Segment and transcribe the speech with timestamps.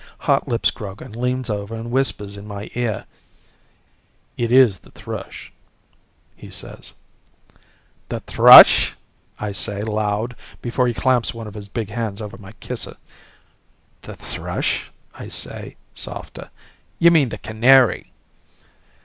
[0.21, 3.05] Hotlips Grogan leans over and whispers in my ear.
[4.35, 5.53] "It is the thrush,"
[6.35, 6.93] he says.
[8.09, 8.93] "The thrush?"
[9.39, 12.97] I say, loud, before he clamps one of his big hands over my kisser.
[14.01, 16.49] "The thrush," I say, softer;
[16.97, 18.11] "you mean the canary?"